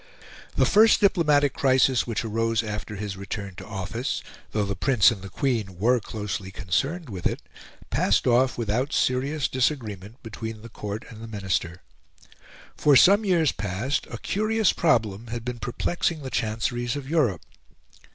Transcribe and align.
The 0.55 0.65
first 0.65 0.99
diplomatic 0.99 1.53
crisis 1.53 2.07
which 2.07 2.25
arose 2.25 2.63
after 2.63 2.95
his 2.95 3.17
return 3.17 3.53
to 3.57 3.67
office, 3.67 4.23
though 4.49 4.65
the 4.65 4.75
Prince 4.75 5.11
and 5.11 5.21
the 5.21 5.29
Queen 5.29 5.77
were 5.77 5.99
closely 5.99 6.49
concerned 6.49 7.07
with 7.07 7.27
it, 7.27 7.39
passed 7.91 8.25
off 8.25 8.57
without 8.57 8.93
serious 8.93 9.47
disagreement 9.47 10.23
between 10.23 10.63
the 10.63 10.69
Court 10.69 11.05
and 11.11 11.21
the 11.21 11.27
Minister. 11.27 11.83
For 12.75 12.95
some 12.95 13.23
years 13.23 13.51
past 13.51 14.07
a 14.09 14.17
curious 14.17 14.73
problem 14.73 15.27
had 15.27 15.45
been 15.45 15.59
perplexing 15.59 16.23
the 16.23 16.31
chanceries 16.31 16.95
of 16.95 17.07
Europe. 17.07 17.43